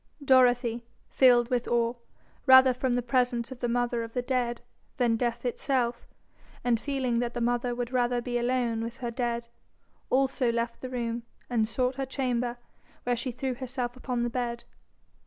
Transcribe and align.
Dorothy, 0.25 0.83
filled 1.11 1.51
with 1.51 1.67
awe, 1.67 1.93
rather 2.47 2.73
from 2.73 2.95
the 2.95 3.03
presence 3.03 3.51
of 3.51 3.59
the 3.59 3.67
mother 3.67 4.01
of 4.01 4.13
the 4.13 4.23
dead 4.23 4.61
than 4.97 5.15
death 5.15 5.45
itself, 5.45 6.07
and 6.63 6.79
feeling 6.79 7.19
that 7.19 7.35
the 7.35 7.39
mother 7.39 7.75
would 7.75 7.91
rather 7.91 8.19
be 8.19 8.39
alone 8.39 8.81
with 8.83 8.97
her 8.97 9.11
dead, 9.11 9.47
also 10.09 10.51
left 10.51 10.81
the 10.81 10.89
room, 10.89 11.21
and 11.51 11.67
sought 11.67 11.97
her 11.97 12.05
chamber, 12.07 12.57
where 13.03 13.15
she 13.15 13.29
threw 13.29 13.53
herself 13.53 13.95
upon 13.95 14.23
the 14.23 14.31
bed. 14.31 14.63